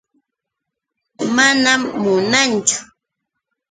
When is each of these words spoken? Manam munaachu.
Manam 1.35 1.81
munaachu. 2.01 2.77